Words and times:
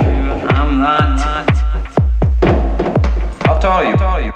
I'm 0.00 0.80
not. 0.80 1.18
I'll 3.46 3.58
tell 3.60 3.84
you. 3.84 3.90
I'll 3.90 3.98
tell 3.98 4.20
you. 4.20 4.32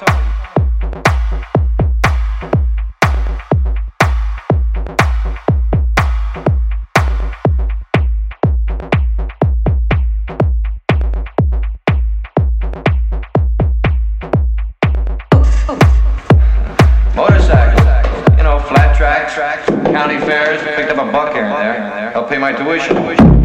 Motorcycle, 17.14 18.36
you 18.36 18.42
know, 18.42 18.58
flat 18.58 18.96
track, 18.96 19.66
county 19.92 20.18
fairs, 20.18 20.62
picked 20.76 20.90
up 20.90 21.06
a 21.06 21.12
buck 21.12 21.32
here 21.34 21.44
and 21.44 21.52
there. 21.52 22.16
I'll 22.16 22.26
pay 22.26 22.38
my 22.38 22.52
tuition. 22.52 23.41